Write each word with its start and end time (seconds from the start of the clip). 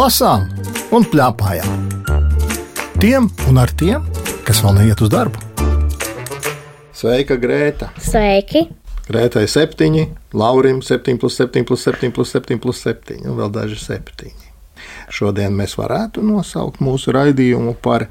lasām 0.00 0.46
un 0.96 1.04
plēpājām. 1.12 1.88
Tiem 3.00 3.26
un 3.50 3.58
ar 3.60 3.72
tiem, 3.76 4.04
kas 4.46 4.62
vēl 4.64 4.78
neiet 4.78 5.00
uz 5.04 5.10
darbu. 5.12 5.40
Sveika, 6.96 7.36
Grēta! 7.40 7.90
Sveiki! 8.00 8.66
Grētai 9.10 9.42
septiņi, 9.50 10.04
Laurim 10.38 10.80
7, 10.86 11.16
plus 11.20 11.36
7, 11.40 11.64
plus 11.68 11.84
7, 11.88 12.12
plus 12.14 12.32
7, 12.36 12.60
plus 12.62 12.80
7, 12.86 13.18
un 13.26 13.36
vēl 13.40 13.50
daži 13.52 13.76
septiņi. 13.82 14.48
Šodien 15.12 15.56
mēs 15.58 15.74
varētu 15.80 16.22
nosaukt 16.24 16.80
mūsu 16.84 17.12
raidījumu 17.16 17.74
par 17.82 18.06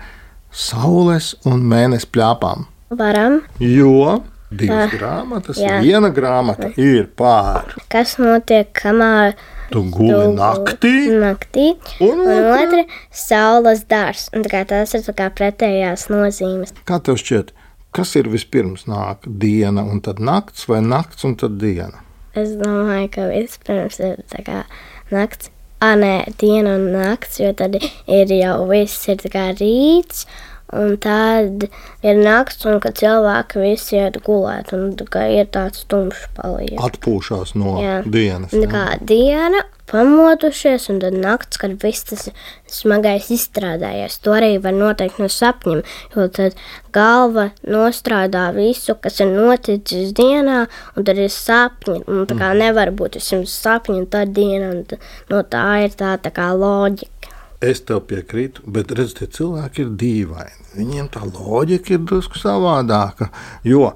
Saules 0.51 1.31
un 1.47 1.63
Mēnesi 1.71 2.09
plāpām. 2.13 2.67
Varam. 2.99 3.39
Jo 3.63 4.19
divas 4.49 4.89
Ah, 4.89 4.97
grāmatas, 4.97 5.61
jā. 5.61 5.77
viena 5.85 6.09
grāmata 6.13 6.71
ir 6.81 7.07
pār. 7.17 7.75
Kas 7.93 8.17
notiek, 8.19 8.73
kamēr 8.73 9.37
Tu 9.69 9.83
guli 9.93 10.33
naktī, 10.33 10.93
naktī? 11.21 11.65
un 12.01 12.23
Un 12.25 12.51
otra- 12.55 12.85
saules 13.11 13.83
dārs. 13.85 14.29
Un 14.33 14.43
tā 14.43 14.49
kā 14.49 14.65
tās 14.65 14.95
ir 14.95 15.01
tā 15.01 15.29
pretējās 15.29 16.09
nozīmes. 16.09 16.73
kā 16.85 17.01
tev 17.03 17.15
šķiet, 17.21 17.51
kas 17.93 18.15
ir 18.15 18.23
vispirms 18.23 18.85
nāk? 18.85 19.17
Diena 19.25 19.83
un 19.83 20.01
tad 20.01 20.17
nakts, 20.17 20.65
vai 20.67 20.81
nakts 20.81 21.23
un 21.23 21.35
tad 21.35 21.59
diena? 21.59 22.01
Es 22.35 22.49
domāju, 22.49 23.11
ka 23.11 23.21
vispirms 23.29 23.99
ir 23.99 24.23
tā 24.29 24.43
kā 24.43 24.63
nakts. 25.11 25.49
Ah, 25.81 25.95
nē, 25.95 26.35
diena 26.37 26.75
un 26.75 26.91
nakts, 26.91 27.39
jo 27.39 27.53
tad 27.53 27.75
ir 27.75 28.27
jau 28.27 28.67
viss 28.67 29.07
ir 29.07 29.15
kā 29.31 29.55
rīts. 29.55 30.25
Un 30.69 30.97
tad 31.01 31.65
ir 32.05 32.19
nakts, 32.21 32.61
un 32.69 32.77
kad 32.83 32.99
cilvēki 32.99 33.63
visi 33.63 33.97
iet 33.97 34.19
gulēt, 34.25 34.69
un 34.75 34.93
tā 34.99 35.25
ir 35.33 35.49
tāds 35.49 35.81
tumšs 35.89 36.27
paliek. 36.37 36.77
Atpūšās 36.85 37.55
no 37.57 37.79
Jā. 37.81 37.95
dienas. 38.05 38.53
Tā 38.53 38.69
kā 38.69 38.83
diena, 39.01 39.63
pamodušies, 39.89 40.85
un 40.93 41.01
tad 41.01 41.17
naktis, 41.17 41.57
kad 41.61 41.73
viss 41.81 42.05
tas 42.11 42.27
smagais 42.69 43.31
izstrādājies. 43.33 44.19
To 44.21 44.35
arī 44.37 44.51
var 44.61 44.77
noteikt 44.77 45.17
no 45.21 45.29
sapņiem, 45.33 45.81
jo 46.13 46.27
tad 46.37 46.57
galva 46.95 47.49
nostrādā 47.65 48.49
visu, 48.53 48.93
kas 49.01 49.19
ir 49.23 49.33
noticis 49.33 50.13
dienā, 50.17 50.61
un 50.95 51.09
tad 51.09 51.17
ir 51.17 51.33
sapņi. 51.33 52.03
Un 52.05 52.29
tā 52.29 52.37
kā 52.37 52.53
nevar 52.57 52.93
būt 52.93 53.17
vismaz 53.17 53.57
sapņi, 53.57 54.03
un 54.03 54.09
tā 54.13 54.25
diena, 54.29 54.69
un 54.75 54.85
tā, 54.85 55.01
no 55.33 55.41
tā 55.41 55.65
ir 55.87 55.97
tā, 55.97 56.13
tā 56.21 56.33
kā 56.35 56.51
loģika. 56.53 57.33
Es 57.59 57.81
tev 57.83 58.05
piekrītu, 58.07 58.63
bet 58.71 58.93
redziet, 58.95 59.33
cilvēki 59.35 59.83
ir 59.83 59.95
dīvaini. 59.99 60.58
Viņiem 60.75 61.09
tā 61.13 61.23
loģika 61.25 61.95
ir 61.95 62.05
drusku 62.05 62.37
savādāka. 62.37 63.29
Jo 63.65 63.93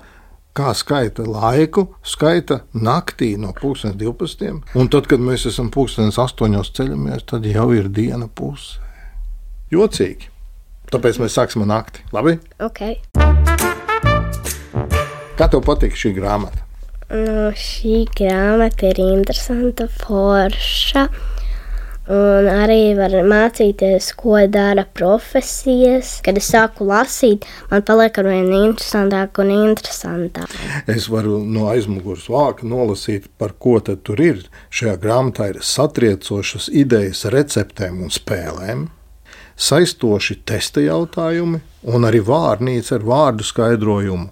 kā 0.53 0.69
skaita 0.77 1.25
laiku, 1.25 1.87
skaita 2.05 2.59
naktī 2.77 3.33
no 3.41 3.53
2012. 3.57 4.61
Un 4.77 4.89
tad, 4.93 5.07
kad 5.09 5.21
mēs 5.21 5.47
esam 5.49 5.71
2008. 5.73 6.61
ceļamies, 6.77 7.25
tad 7.29 7.47
jau 7.49 7.71
ir 7.73 7.89
diena 7.89 8.29
puse. 8.29 8.77
Jocīgi. 9.73 10.29
Tāpēc 10.93 11.17
mēs 11.23 11.33
sāksim 11.33 11.65
ar 11.65 11.71
nakti. 11.71 12.03
Labi? 12.13 12.37
Okay. 12.61 12.99
Kā 15.33 15.49
tev 15.49 15.63
patīk 15.65 15.97
šī 15.97 16.13
grāmata? 16.19 16.61
Nu, 17.09 17.49
šī 17.57 18.03
grāmata 18.13 18.91
ir 18.91 19.01
interesanta, 19.01 19.89
forša. 19.89 21.07
Un 22.11 22.49
arī 22.51 22.97
var 22.97 23.13
mācīties, 23.31 24.09
ko 24.19 24.35
dara 24.51 24.83
profesijas. 24.83 26.17
Kad 26.25 26.39
es 26.41 26.49
sāku 26.51 26.87
lasīt, 26.89 27.47
man 27.71 27.85
paliek 27.87 28.17
ar 28.19 28.27
vien 28.27 28.49
interesantāk 28.57 29.39
un 29.39 29.53
interesantāk. 29.55 30.51
Es 30.91 31.07
varu 31.11 31.39
no 31.47 31.69
aizmugures 31.71 32.27
vāka 32.27 32.67
nolasīt, 32.67 33.29
par 33.39 33.55
ko 33.55 33.77
tad 33.79 34.03
tur 34.03 34.19
ir. 34.19 34.43
Šajā 34.67 34.97
grāmatā 34.99 35.53
ir 35.53 35.61
satriecošas 35.63 36.67
idejas, 36.75 37.23
receptēm 37.31 38.03
un 38.03 38.11
spēlēm, 38.11 38.89
saistoši 39.55 40.41
testa 40.43 40.83
jautājumi 40.83 41.63
un 41.87 42.09
arī 42.09 42.19
vārnīca 42.27 42.97
ar 42.99 43.07
vārdu 43.07 43.47
skaidrojumu. 43.47 44.27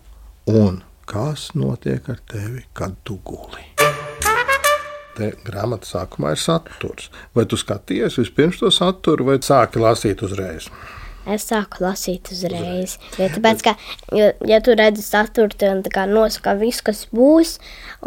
Un 0.51 0.81
kas 1.07 1.53
notiek 1.55 2.11
ar 2.11 2.19
tevi, 2.27 2.65
kad 2.75 2.99
tu 3.07 3.21
guli? 3.23 3.71
Te 5.17 5.33
grāmatā 5.45 5.89
sākumā 5.89 6.31
ir 6.35 6.39
saturs. 6.39 7.09
Vai 7.35 7.43
tu 7.49 7.59
skaties 7.59 8.15
vispirms 8.21 8.61
to 8.61 8.71
saturu, 8.71 9.27
vai 9.27 9.37
sāki 9.43 9.81
lasīt 9.83 10.23
uzreiz? 10.23 10.69
Es 11.29 11.43
sāku 11.45 11.83
lasīt 11.83 12.31
uzreiz. 12.33 12.95
Jo, 13.19 13.27
tāpēc, 13.29 13.59
ka, 13.67 13.75
jo, 14.17 14.31
ja 14.49 14.57
tu 14.65 14.73
redzi 14.73 15.03
saturu, 15.05 15.53
tad 15.53 15.85
nosaka 16.09 16.55
visu, 16.57 16.81
kas 16.87 17.03
būs, 17.13 17.59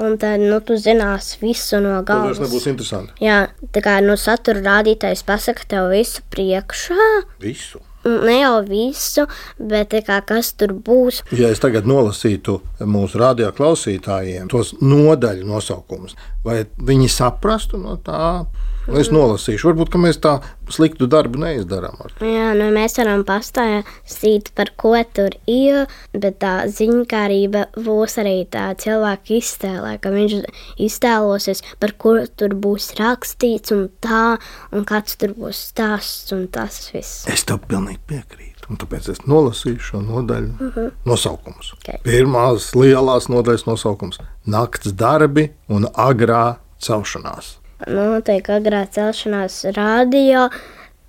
un 0.03 0.17
tad 0.19 0.43
nu, 0.43 0.59
tu 0.67 0.75
zinās 0.81 1.37
visu 1.39 1.79
no 1.85 2.01
Tas 2.01 2.09
galvas. 2.11 2.43
nebūs 2.43 2.67
interesanti. 2.73 3.15
Jā, 3.23 3.45
tā 3.71 3.85
kā 3.87 4.01
no 4.03 4.17
satura 4.19 4.65
rādītājs 4.67 5.23
pasaka 5.29 5.63
tev 5.77 5.93
visu 5.95 6.25
priekšā. 6.35 7.07
Visu. 7.45 7.79
Ne 8.05 8.35
jau 8.41 8.59
visu, 8.69 9.25
bet 9.57 9.95
tā 9.95 10.03
kā, 10.05 10.19
kas 10.27 10.53
tur 10.59 10.75
būs. 10.77 11.23
Ja 11.33 11.49
es 11.53 11.63
tagad 11.63 11.89
nolasītu 11.89 12.59
mūsu 12.85 13.21
radioklausītājiem 13.23 14.51
tos 14.53 14.75
nodaļu 14.85 15.49
nosaukumus, 15.49 16.17
vai 16.45 16.63
viņi 16.85 17.09
saprastu 17.13 17.81
no 17.81 17.97
tā? 18.05 18.45
Es 18.93 19.09
nolasīšu, 19.09 19.71
varbūt 19.71 19.91
ka 19.95 20.00
mēs 20.00 20.19
tā 20.21 20.34
sliktu 20.72 21.06
darbu 21.11 21.41
neizdarām. 21.41 21.97
Jā, 22.21 22.50
nu 22.59 22.69
mēs 22.75 22.99
varam 23.00 23.25
pastāstīt 23.25 24.50
par 24.56 24.75
ko 24.81 24.93
tur 25.17 25.37
ir, 25.49 25.87
bet 26.12 26.39
tā 26.45 26.55
ziņkārība 26.69 27.67
būs 27.78 28.19
arī 28.21 28.37
tā 28.50 28.67
cilvēka 28.81 29.39
iztēlē, 29.39 29.94
ka 30.05 30.12
viņš 30.12 30.37
iztēlosies, 30.84 31.65
par 31.81 31.97
ko 31.97 32.17
tur 32.37 32.56
būs 32.61 32.93
rakstīts 33.00 33.73
un 33.75 33.89
tā, 34.05 34.37
un 34.75 34.84
kāds 34.89 35.17
tur 35.21 35.33
būs 35.39 35.65
stāsts 35.73 36.34
un 36.37 36.47
tas 36.53 36.83
viss. 36.93 37.25
Es 37.31 37.47
tev 37.49 37.65
pilnīgi 37.69 38.03
piekrītu. 38.11 38.53
Un 38.73 38.78
tāpēc 38.81 39.11
es 39.12 39.19
nolasīšu 39.28 39.91
šo 39.91 39.99
nodaļu 40.00 40.55
uh 40.55 40.77
-huh. 40.77 40.93
nosaukumus. 41.05 41.75
Ok. 41.77 42.00
Pirmās 42.05 42.71
lielās 42.73 43.28
nodaļas 43.28 43.67
nosaukums- 43.67 44.19
nakts 44.55 44.93
darbi 44.93 45.50
un 45.69 45.84
agrā 45.84 46.56
celšanās. 46.81 47.64
Noteikti 47.91 48.55
agrā 48.55 48.84
celšanās 48.95 49.61
rādio 49.77 50.49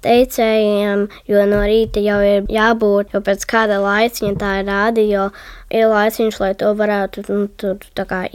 teicējiem, 0.06 1.08
jo 1.30 1.46
no 1.50 1.62
rīta 1.66 2.02
jau 2.04 2.20
ir 2.22 2.50
jābūt, 2.52 3.16
jo 3.16 3.22
pēc 3.26 3.46
kāda 3.50 3.80
laiciņa 3.82 4.36
tā 4.42 4.52
ir 4.60 4.68
rādio, 4.70 5.24
ir 5.74 5.88
laiciņš, 5.90 6.40
lai 6.44 6.52
to 6.60 6.74
varētu 6.78 7.26
nu, 7.30 7.48
tur 7.58 7.82
tā 7.98 8.06
kā 8.10 8.26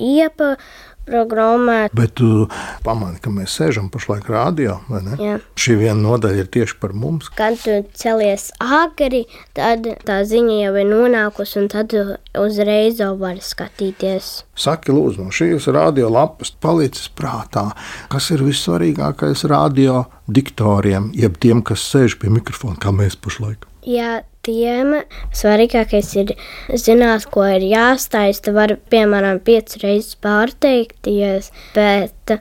iepaprogrammēt. 1.11 1.95
Bet 1.95 2.15
tu 2.19 2.47
pamani, 2.85 3.19
ka 3.23 3.31
mēs 3.31 3.55
sēžam 3.59 3.91
pašlaik 3.91 4.29
rādio, 4.31 4.81
vai 4.89 5.03
ne? 5.05 5.17
Jā. 5.19 5.39
Šī 5.59 5.77
viena 5.81 5.99
nodaļa 6.01 6.45
ir 6.45 6.51
tieši 6.53 6.79
par 6.81 6.95
mums. 6.95 7.31
Kad 7.37 7.59
tu 7.63 7.81
celies 7.95 8.51
agri, 8.61 9.27
tad 9.57 9.87
tā 10.07 10.21
ziņa 10.25 10.61
jau 10.65 10.75
ir 10.81 10.89
nonākusi, 10.91 11.59
un 11.61 11.69
tad 11.73 11.95
uzreiz 12.39 13.01
jau 13.01 13.15
vari 13.21 13.43
skatīties. 13.45 14.45
Saki, 14.61 14.93
lūdzu, 14.95 15.25
no 15.25 15.35
šīs 15.35 15.69
radiolapas 15.73 16.55
palicis 16.61 17.11
prātā, 17.17 17.71
kas 18.13 18.31
ir 18.35 18.45
vissvarīgākais 18.47 19.47
radio 19.51 20.05
diktoriem, 20.31 21.11
jeb 21.17 21.41
tiem, 21.43 21.65
kas 21.67 21.85
sēž 21.91 22.21
pie 22.21 22.31
mikrofona, 22.33 22.79
kā 22.81 22.95
mēs 22.95 23.19
pašlaik. 23.19 23.67
Ja 23.89 24.21
tiem 24.47 24.97
svarīgākais 25.37 26.11
ir 26.23 26.35
zināt, 26.79 27.29
ko 27.33 27.45
ir 27.49 27.67
jāstāsta, 27.69 28.55
var 28.57 28.77
piemēram 28.93 29.43
piecas 29.45 29.81
reizes 29.85 30.17
pārteikties, 30.25 31.53
bet 31.77 32.37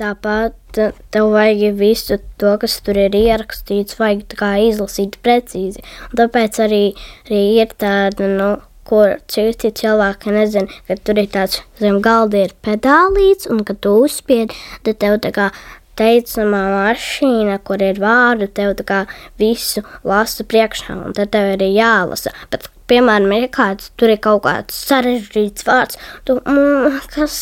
tāpat 0.00 0.56
tev 1.12 1.30
vajag 1.34 1.76
visu 1.76 2.20
to, 2.40 2.54
kas 2.62 2.78
tur 2.86 2.98
ir 3.00 3.16
ierakstīts, 3.16 3.98
vajag 4.00 4.38
kā 4.38 4.54
izlasīt 4.70 5.18
precīzi. 5.24 5.84
Un 6.10 6.20
tāpēc 6.22 6.60
arī, 6.64 6.84
arī 7.26 7.44
ir 7.60 7.74
tāda, 7.80 8.30
nu, 8.40 8.50
kur 8.90 9.18
citi 9.30 9.70
cilvēki 9.80 10.32
nezina, 10.34 10.80
ka 10.88 10.96
tur 10.98 11.20
ir 11.22 11.28
tāds 11.30 11.60
zem 11.78 12.00
galda 12.02 12.46
ir 12.46 12.54
pedālīts, 12.64 13.50
un 13.50 13.62
kad 13.66 13.78
tu 13.84 13.92
uzspied, 14.06 14.54
tad 14.86 14.98
tev 15.02 15.20
tā 15.26 15.34
kā 15.36 15.50
teicamā 16.00 16.64
mašīna, 16.74 17.60
kur 17.64 17.82
ir 17.84 18.00
vārdi, 18.02 18.48
tev 18.56 18.74
tā 18.80 18.86
kā 18.88 19.00
visu 19.40 19.84
lasa 20.08 20.46
priekšā, 20.48 20.96
un 21.06 21.16
tad 21.16 21.32
tev 21.36 21.54
ir 21.54 21.66
jālasa. 21.68 22.32
Bet, 22.52 22.70
piemēram, 22.90 23.32
ir 23.36 23.48
kāds, 23.54 23.90
tur 24.00 24.12
ir 24.12 24.20
kaut 24.22 24.42
kāds 24.46 24.76
sarežģīts 24.88 25.66
vārds, 25.68 25.98
tu, 26.28 26.36
mm, 26.40 27.00
kas, 27.14 27.38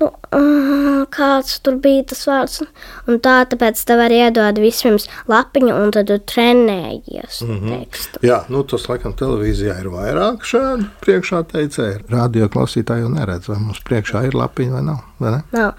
nu, 0.00 0.10
mm, 0.36 1.06
kāds 1.14 1.58
tur 1.64 1.78
bija 1.82 2.06
tas 2.12 2.22
vārds, 2.28 2.60
un 3.08 3.20
tā, 3.24 3.40
tāpēc 3.50 3.82
tev 3.88 4.04
arī 4.04 4.22
iedod 4.26 4.60
vispirms 4.62 5.08
lapiņu, 5.30 5.74
un 5.74 5.94
tad 5.96 6.10
tu 6.10 6.18
trenējies 6.32 7.42
mm 7.46 7.56
-hmm. 7.56 7.80
tekstu. 7.80 8.24
Jā, 8.26 8.42
nu, 8.48 8.62
tas 8.62 8.88
laikam 8.88 9.16
televīzijā 9.16 9.80
ir 9.80 9.90
vairāk 9.92 10.46
šādu 10.46 10.88
priekšā 11.04 11.44
teicēju. 11.52 12.00
Radio 12.10 12.48
klausītāji 12.48 13.06
jau 13.06 13.12
neredz, 13.12 13.48
vai 13.48 13.58
mums 13.58 13.80
priekšā 13.88 14.26
ir 14.28 14.34
lapiņa 14.34 14.72
vai 14.72 14.82
nav. 14.82 15.04
Vai 15.20 15.30
ne? 15.30 15.42
Nav. 15.52 15.72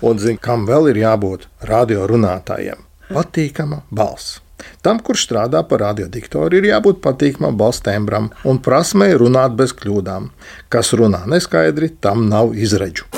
Un 0.00 0.18
zini, 0.18 0.38
kam 0.40 0.66
vēl 0.66 0.90
ir 0.90 0.96
jābūt 0.96 1.46
radio 1.68 2.06
runātājiem? 2.06 2.84
Patīkama 3.12 3.82
balss. 3.90 4.40
Tam, 4.82 5.00
kurš 5.02 5.26
strādā 5.28 5.62
par 5.68 5.82
radiodiktoru, 5.84 6.58
ir 6.58 6.70
jābūt 6.70 7.02
patīkamam 7.04 7.58
balss 7.58 7.84
tembram 7.84 8.30
un 8.44 8.60
prasmei 8.62 9.12
runāt 9.18 9.56
bez 9.58 9.74
kļūdām. 9.76 10.30
Kas 10.72 10.94
runā 10.98 11.24
neskaidri, 11.26 11.94
tam 12.00 12.28
nav 12.30 12.54
izredzu. 12.54 13.08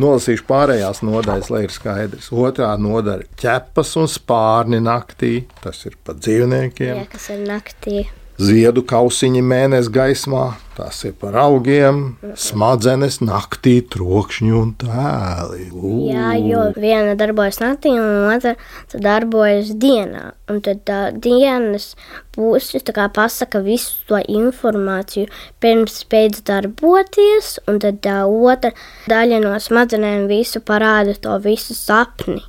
Nolasīšu 0.00 0.44
pārējās 0.48 1.02
nodaļas, 1.04 1.50
lai 1.52 1.64
ir 1.66 1.74
skaidrs. 1.74 2.30
Otrā 2.32 2.70
nodaļa- 2.80 3.26
ķepas 3.42 3.96
un 4.00 4.08
spārni 4.08 4.80
naktī. 4.80 5.46
Tas 5.60 5.84
ir 5.86 5.96
par 6.04 6.16
dzīvniekiem. 6.20 6.96
Jā, 6.96 7.08
kas 7.10 7.30
ir 7.30 7.44
naktī. 7.48 8.06
Ziedu 8.40 8.80
kausiņi 8.88 9.40
mēnesi 9.44 9.90
gaismā, 9.92 10.54
tas 10.72 11.02
ir 11.04 11.12
par 11.20 11.34
augiem, 11.42 12.14
smadzenes 12.40 13.18
naktī, 13.20 13.74
trokšņi 13.92 14.54
un 14.56 14.70
tēli. 14.80 15.66
Ū. 15.76 15.90
Jā, 16.08 16.30
jo 16.40 16.62
viena 16.80 17.18
darbojas 17.20 17.60
naktī, 17.60 17.92
un 18.00 18.30
otra 18.30 18.54
darbojas 18.94 19.74
dienā. 19.82 20.30
Un 20.48 20.62
tad 20.64 20.80
tā 20.88 21.02
dienas 21.12 21.90
puses 22.32 22.80
pasaka 23.12 23.60
visu 23.60 24.00
to 24.08 24.22
informāciju, 24.24 25.28
pirms 25.60 26.00
beidz 26.08 26.40
darboties, 26.48 27.58
un 27.68 27.78
tad 27.84 28.00
tā 28.00 28.24
otra 28.24 28.72
daļa 29.10 29.44
no 29.44 29.52
smadzenēm 29.60 30.30
visu 30.32 30.64
parāda 30.64 31.12
to 31.12 31.36
visu 31.44 31.76
sapni. 31.76 32.40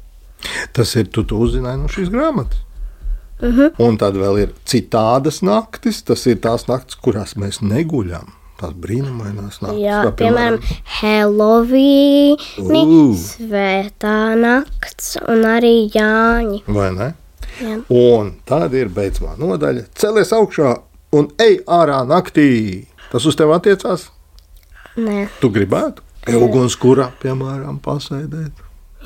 Tas 0.71 0.95
ir 0.95 1.11
tu, 1.11 1.27
tu 1.27 1.43
uzzināji 1.43 1.83
no 1.83 1.91
šīs 1.91 2.15
grāmatas. 2.15 2.63
Uh 3.41 3.55
-huh. 3.57 3.71
Un 3.77 3.97
tad 3.97 4.15
vēl 4.15 4.37
ir 4.39 4.53
citādas 4.65 5.41
naktis. 5.41 6.03
Tas 6.03 6.25
ir 6.25 6.37
tās 6.37 6.67
naktis, 6.67 6.95
kurās 6.95 7.35
mēs 7.35 7.61
neguļam. 7.61 8.27
Tās 8.61 8.73
brīnumainās 8.77 9.61
naktis. 9.61 9.81
Jā, 9.81 10.03
kā, 10.05 10.11
piemēram, 10.11 10.59
Helovīni, 11.01 12.37
Ū. 12.59 13.15
Svētā 13.17 14.35
nakts 14.37 15.17
un 15.27 15.43
arī 15.49 15.89
Jāņi. 15.89 16.63
Vai 16.67 16.91
ne? 16.93 17.13
Jā. 17.61 17.81
Un 17.89 18.33
tad 18.45 18.73
ir 18.73 18.89
beidzamā 18.89 19.35
nodaļa. 19.37 19.87
Celies 19.95 20.31
augšā 20.31 20.77
un 21.11 21.31
ej 21.39 21.59
ārā 21.67 22.05
naktī. 22.07 22.85
Tas 23.11 23.25
uz 23.25 23.35
tevi 23.35 23.53
attiecās. 23.53 24.09
Nē. 24.95 25.27
Tu 25.41 25.49
gribētu 25.49 26.01
pie 26.25 26.37
ugunskura, 26.37 27.09
piemēram, 27.21 27.79
pasēdēt. 27.83 28.51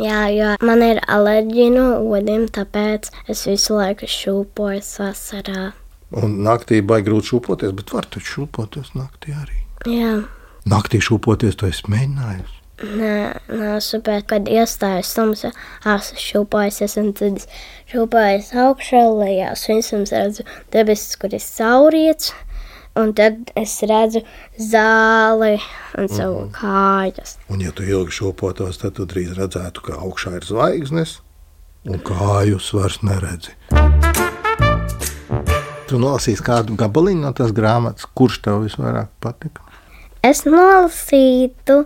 Jā, 0.03 0.25
jo 0.35 0.53
man 0.65 0.83
ir 0.83 0.99
alerģija 1.07 1.71
no 1.71 1.87
odiem, 2.11 2.49
tāpēc 2.51 3.11
es 3.31 3.45
visu 3.47 3.77
laiku 3.77 4.09
šūpoju 4.11 4.83
vasarā. 4.99 5.69
Un 6.15 6.39
naktī 6.45 6.81
baigi 6.85 7.09
grūti 7.09 7.33
šūpoties, 7.33 7.75
bet 7.75 7.93
var 7.95 8.07
taču 8.11 8.41
šūpoties 8.41 8.91
naktī 8.95 9.35
arī. 9.35 9.61
Jā, 9.89 10.17
Naktī 10.65 10.97
šūpoties, 10.97 11.59
to 11.61 11.67
es 11.69 11.83
mēģināju. 11.85 12.43
nē, 12.97 13.17
nē, 13.47 13.73
bet 14.03 14.25
kad 14.27 14.47
iestājas 14.49 15.13
tumsa, 15.13 15.51
esmu 15.85 16.23
šūpojusies, 16.23 16.95
un 16.99 17.11
tad 17.13 17.37
es 17.37 17.45
šūpojos 17.91 18.49
augšā, 18.63 19.03
lejās, 19.19 19.67
un 19.69 19.83
es 19.83 20.11
redzu 20.11 20.43
debesis, 20.73 21.15
kur 21.21 21.37
ir 21.37 21.43
sauriets, 21.43 22.33
un 22.95 23.11
tad 23.15 23.51
es 23.59 23.75
redzu 23.87 24.21
zāli 24.59 25.57
un 25.99 26.09
savu 26.11 26.45
kājas. 26.55 27.35
Un, 27.51 27.63
ja 27.63 27.73
tu 27.75 27.83
ilgi 27.83 28.15
šūpotos, 28.21 28.79
tad 28.81 28.95
tu 28.99 29.07
drīz 29.09 29.35
redzētu, 29.37 29.83
ka 29.85 29.99
augšā 29.99 30.37
ir 30.39 30.47
zvaigznes, 30.47 31.19
un 31.89 31.99
kājus 32.05 32.71
vairs 32.75 33.01
neredzi. 33.05 33.55
Tu 35.85 35.99
nolasīsi 36.01 36.43
kādu 36.45 36.77
gabaliņu 36.79 37.21
no 37.27 37.33
tās 37.37 37.53
grāmatas, 37.55 38.07
kurš 38.17 38.41
tev 38.47 38.63
visvairāk 38.65 39.11
patika? 39.21 39.61
Es 40.25 40.41
nolasītu 40.47 41.83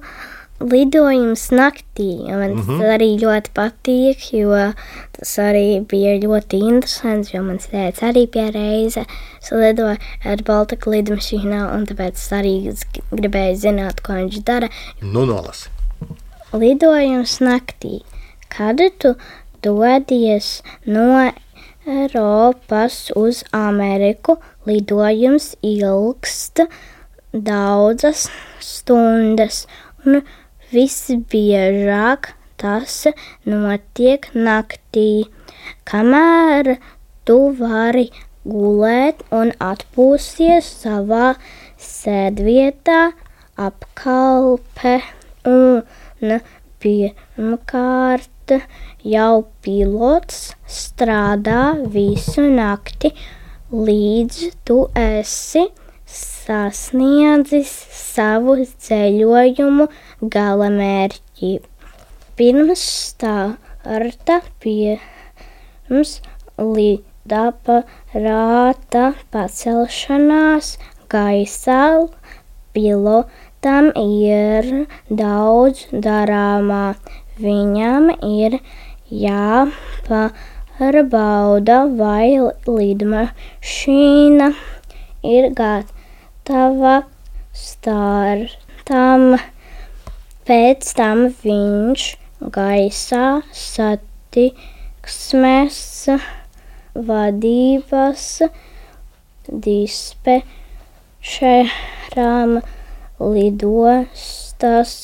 lidojums 0.59 1.49
naktī. 1.51 2.27
Man 2.27 2.51
mm 2.51 2.61
-hmm. 2.61 2.81
arī 2.95 3.09
ļoti 3.19 3.49
patīk, 3.55 4.33
jo 4.33 4.73
tas 5.11 5.37
arī 5.39 5.85
bija 5.87 6.19
ļoti 6.19 6.59
interesants. 6.59 7.33
Jo 7.33 7.43
mans 7.43 7.67
tēvs 7.71 8.03
arī 8.03 8.27
bija 8.31 8.51
reize 8.51 9.05
lidoja 9.51 9.97
ar 10.25 10.43
Baltiku 10.43 10.89
lidmašīnā, 10.89 11.75
un 11.75 11.85
tāpēc 11.85 12.13
es 12.13 12.31
arī 12.31 12.75
gribēju 13.11 13.55
zināt, 13.55 14.01
ko 14.01 14.13
viņš 14.13 14.43
dara. 14.43 14.69
Nu, 15.01 15.25
nolasi. 15.25 15.69
Lidojums 16.53 17.39
naktī. 17.39 18.01
Kad 18.49 18.81
tu 18.97 19.15
dodies 19.61 20.63
no 20.85 21.31
Eiropas 21.87 23.11
uz 23.15 23.43
Ameriku, 23.51 24.37
lidojums 24.65 25.55
ilgst 25.61 26.61
daudzas 27.33 28.29
stundas, 28.59 29.67
un 30.05 30.21
visbiežāk 30.73 32.33
tas 32.59 32.95
notiek 33.47 34.27
naktī, 34.35 35.29
kamēr 35.89 36.75
tu 37.25 37.37
vari 37.59 38.09
gulēt 38.43 39.23
un 39.35 39.53
atpūsties 39.63 40.67
savā 40.83 41.33
sēdvietā, 41.79 42.99
apkalpe 43.59 44.95
un 45.49 46.35
pirmkārt 46.83 48.55
jau 49.15 49.33
pilots 49.65 50.39
strādā 50.79 51.63
visu 51.95 52.47
nakti, 52.55 53.13
līdz 53.69 54.39
tu 54.65 54.81
esi 54.97 55.67
sasniedzis 56.09 57.71
savu 57.93 58.55
ceļojumu 58.85 59.85
galamērķi. 60.35 61.49
Pirms 62.39 62.83
starta, 63.09 64.37
pirms 64.63 66.11
lidaparāta 66.57 67.83
pacelšanās 69.35 70.71
gaisā, 71.13 71.83
pilotam 72.73 73.91
ir 74.05 74.71
daudz 75.21 75.85
darāmā. 76.07 76.87
Viņam 77.39 78.09
ir 78.25 78.57
jāpārbauda, 79.21 80.27
vai 82.01 82.27
lidmašīna 82.67 84.49
ir 85.37 85.49
gatava 85.55 85.98
startam. 87.53 89.37
Pēc 90.49 90.81
tam 90.97 91.19
viņš 91.43 92.05
gaisā 92.55 93.25
satiksmes 93.53 94.49
vadības 97.09 98.23
dispečeram 99.67 100.41
lidostas 103.19 104.95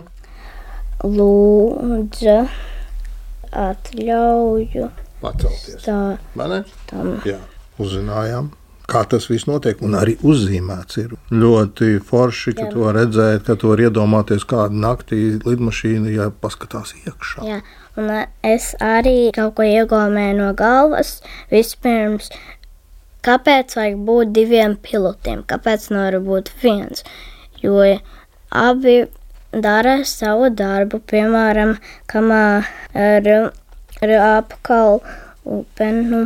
lūdza 1.03 2.47
atļauju 3.55 4.89
Pacelties. 5.21 5.81
tā, 5.85 6.17
tam. 6.91 7.17
Jā, 7.25 7.39
uzzinājām. 7.81 8.51
Kā 8.85 9.01
tas 9.09 9.25
viss 9.31 9.47
notiek, 9.49 9.79
un 9.81 9.95
arī 9.97 10.13
uzzīmēts 10.21 10.99
ir 11.01 11.15
ļoti 11.33 11.95
forši, 12.05 12.51
ka 12.53 12.67
Jā. 12.67 12.73
to 12.75 12.91
redzēt, 12.93 13.45
ka 13.47 13.55
to 13.57 13.71
var 13.71 13.81
iedomāties 13.81 14.45
kādu 14.45 14.77
naktī 14.77 15.21
lidmašīnu, 15.41 16.11
ja 16.13 16.27
paskatās 16.29 16.93
iekšā. 16.99 17.47
Jā, 17.49 17.63
un 17.97 18.11
ā, 18.13 18.19
es 18.45 18.75
arī 18.77 19.31
kaut 19.33 19.55
ko 19.57 19.65
iegūmēju 19.65 20.37
no 20.37 20.51
galvas. 20.53 21.15
Vispirms, 21.49 22.29
kāpēc 23.25 23.73
vajag 23.79 23.97
būt 24.05 24.35
diviem 24.37 24.77
pilotiem? 24.85 25.41
Kāpēc 25.49 25.89
nevar 25.89 26.19
būt 26.21 26.53
viens? 26.61 27.01
Jo 27.63 27.81
abi 28.53 28.99
dara 29.61 29.99
savu 30.07 30.49
darbu, 30.51 30.99
piemēram, 31.09 31.75
kamēr 32.11 32.67
ar, 32.95 33.29
ar 34.01 34.13
apkalpenu 34.39 36.25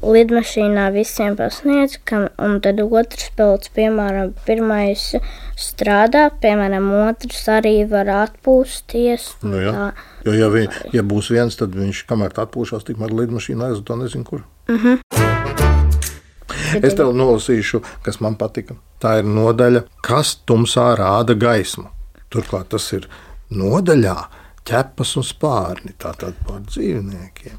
lidmašīnā 0.00 0.86
visiem 0.94 1.36
pasniedz, 1.36 1.98
kam, 2.08 2.28
un 2.40 2.58
tad 2.64 2.80
otrs 2.80 3.28
pilots, 3.36 3.72
piemēram, 3.76 4.32
pirmais 4.46 5.10
strādā, 5.60 6.30
piemēram, 6.40 6.88
otrs 7.04 7.42
arī 7.52 7.84
var 7.88 8.08
atpūsties. 8.22 9.34
Nu, 9.44 9.60
jā. 9.60 9.74
tā. 9.76 10.08
Jo, 10.28 10.36
ja, 10.36 10.48
vi, 10.52 10.66
ja 10.96 11.04
būs 11.04 11.30
viens, 11.34 11.56
tad 11.60 11.76
viņš 11.76 12.04
kamēr 12.08 12.36
atpūšas, 12.46 12.86
tikmēr 12.88 13.12
lidmašīna 13.22 13.70
aiziet, 13.70 13.86
to 13.88 14.00
nezinu, 14.00 14.24
kur. 14.24 14.44
Es 16.80 16.94
tev 16.96 17.12
nolasīšu, 17.16 17.82
kas 18.04 18.20
man 18.24 18.36
patika. 18.40 18.76
Tā 19.02 19.18
ir 19.20 19.28
nodaļa, 19.28 19.84
kas 20.04 20.36
tumsā 20.48 20.92
rāda 20.98 21.36
gaismu. 21.38 21.88
Turklāt 22.30 22.70
tas 22.70 22.86
ir 22.94 23.08
nodaļā 23.50 24.16
ķepas 24.68 25.16
un 25.18 25.26
spārni, 25.26 25.96
tātad 25.98 26.38
par 26.46 26.62
dzīvniekiem. 26.68 27.58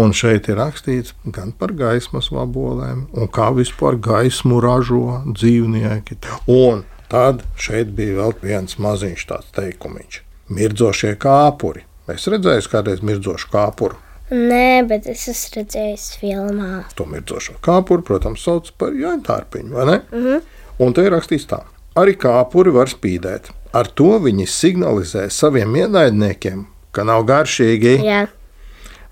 Un 0.00 0.14
šeit 0.16 0.48
ir 0.50 0.58
rakstīts 0.58 1.14
gan 1.30 1.52
par 1.56 1.74
gaismas 1.78 2.30
vabolēm, 2.34 3.04
un 3.14 3.30
kā 3.30 3.50
vispār 3.54 3.98
gaismu 4.02 4.58
ražo 4.64 5.20
dzīvnieki. 5.28 6.18
Un 6.50 6.84
tad 7.12 7.44
šeit 7.60 7.94
bija 7.96 8.18
vēl 8.20 8.36
viens 8.42 8.78
maziņš 8.82 9.26
tāds 9.30 9.54
teikumiņš- 9.56 10.22
mirdzošie 10.56 11.16
kāpuri. 11.22 11.84
Es 12.08 12.26
redzēju 12.26 12.70
kādreiz 12.72 13.02
mirdzošu 13.06 13.50
kāpuru. 13.52 13.96
Nē, 14.30 14.86
bet 14.86 15.06
es 15.10 15.28
esmu 15.28 15.60
redzējis 15.60 16.18
filmā. 16.20 16.84
To 16.94 17.04
mirdzošo 17.04 17.56
kāpuru, 17.62 18.02
protams, 18.02 18.42
sauc 18.42 18.70
par 18.78 18.90
jāņķārpiņu, 18.90 19.70
vai 19.70 19.86
ne? 19.86 20.00
Mm 20.12 20.24
-hmm. 20.24 20.42
Un 20.78 20.92
te 20.92 21.02
ir 21.02 21.10
rakstīts 21.10 21.46
tā. 21.46 21.62
Arī 21.96 22.16
kāpuri 22.16 22.72
var 22.72 22.86
spīdēt. 22.86 23.50
Ar 23.72 23.86
to 23.86 24.18
viņi 24.18 24.46
signalizē 24.50 25.28
saviem 25.30 25.76
ienaidniekiem, 25.78 26.66
ka 26.90 27.04
nav 27.06 27.24
garšīgi. 27.28 27.98
Jā, 28.02 28.26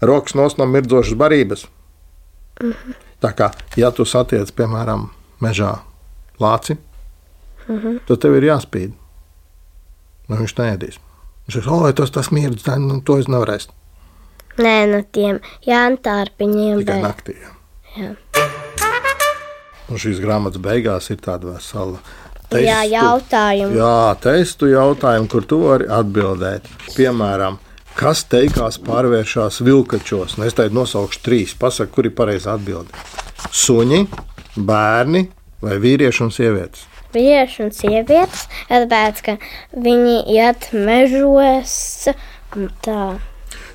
Rokas 0.01 0.35
nos 0.35 0.57
no 0.59 0.67
mirdzošas 0.67 1.15
barības. 1.19 1.67
Mm 2.63 2.73
-hmm. 2.73 2.95
Tā 3.21 3.33
kā, 3.35 3.51
ja 3.77 3.91
tu 3.91 4.05
satiec, 4.05 4.51
piemēram, 4.51 5.09
mežā 5.41 5.79
lāci, 6.41 6.77
mm 7.69 7.79
-hmm. 7.79 8.01
tad 8.07 8.21
tev 8.21 8.37
ir 8.37 8.43
jāspīd. 8.43 8.93
Nu, 10.29 10.37
viņš 10.37 10.55
neēdīs. 10.59 10.99
Viņš 11.47 11.55
saka, 11.55 11.71
oi, 11.71 11.93
tas 11.93 12.11
tas 12.11 12.31
mirdz, 12.31 12.63
tā, 12.63 12.79
nu, 12.79 13.01
to 13.01 13.19
es 13.19 13.27
nevarēšu. 13.27 13.69
nē, 14.59 14.87
no 14.87 15.03
tiem 15.13 15.41
jāntārpiņiem. 15.67 16.79
Tikai 16.79 17.03
bet- 17.03 17.05
naktī. 17.05 17.35
Jā. 17.43 17.51
Jā. 17.97 18.15
Un 19.89 19.97
šīs 19.97 20.21
grāmatas 20.21 20.61
beigās 20.61 21.11
ir 21.11 21.17
tāda 21.17 21.55
vesela. 21.55 21.99
Jā, 22.57 22.81
jautājumi. 22.89 23.77
Jā, 23.77 24.15
testu 24.25 24.71
jautājumu, 24.71 25.29
kur 25.29 25.45
tu 25.45 25.59
vari 25.67 25.89
atbildēt. 25.93 26.69
Piemēram, 26.95 27.59
kas 27.99 28.23
teikās 28.25 28.79
pārvēršas 28.87 29.61
vilkačos? 29.67 30.39
Nu, 30.39 30.47
es 30.49 30.57
teicu, 30.57 30.79
nosaukšu 30.79 31.21
trīs. 31.27 31.53
Pasaka, 31.61 31.93
kur 31.93 32.09
ir 32.09 32.17
pareizā 32.17 32.57
atbilde. 32.57 33.05
Suņi, 33.53 34.01
bērni 34.57 35.27
vai 35.61 35.77
vīrieši 35.83 36.25
un 36.25 36.33
sievietes? 36.33 36.89
Vīrieši 37.13 37.65
un 37.67 37.73
sievietes, 37.77 38.49
tāpēc, 38.73 39.23
ka 39.29 39.37
viņi 39.77 40.19
iet 40.33 40.71
mežos. 40.73 41.79
Tā. 42.85 43.01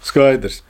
Skaidrs. 0.01 0.63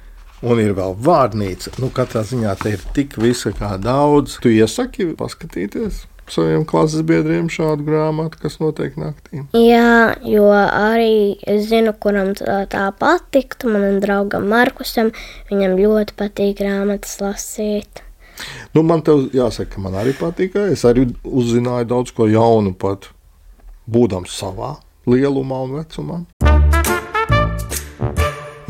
Un 0.44 0.60
ir 0.60 0.74
vēl 0.76 0.98
vārnīca. 1.00 1.78
Nu, 1.80 1.88
katrā 1.96 2.26
ziņā 2.28 2.58
te 2.60 2.74
ir 2.76 2.82
tik 2.96 3.16
visa 3.16 3.54
kā 3.56 3.78
daudz. 3.80 4.42
Tu 4.44 4.52
iesaki 4.58 5.14
paskatīties 5.16 6.04
saviem 6.32 6.64
klases 6.68 7.04
biedriem 7.08 7.50
šādu 7.52 7.86
grāmatu, 7.88 8.40
kas 8.42 8.60
notiek 8.62 8.96
naktī. 9.00 9.44
Jā, 9.58 10.16
jo 10.28 10.48
arī 10.54 11.36
es 11.50 11.68
zinu, 11.72 11.94
kuram 12.00 12.34
tā, 12.38 12.64
tā 12.72 12.88
patiktu. 13.00 13.72
Manam 13.74 14.00
draugam 14.04 14.48
Markusam, 14.52 15.12
viņam 15.52 15.78
ļoti 15.80 16.18
patīk 16.20 16.58
grāmatas 16.62 17.20
lasīt. 17.24 18.04
Nu, 18.74 18.82
man 18.82 19.04
te 19.06 19.14
jāsaka, 19.36 19.76
ka 19.76 19.84
man 19.84 19.98
arī 20.00 20.16
patīk. 20.18 20.56
Es 20.74 20.86
arī 20.90 21.08
uzzināju 21.24 21.90
daudz 21.92 22.14
ko 22.16 22.28
jaunu, 22.30 22.74
pat 22.74 23.12
būdams 23.90 24.34
savā 24.34 24.76
lielumā 25.10 25.64
un 25.68 25.76
vecumā. 25.82 26.22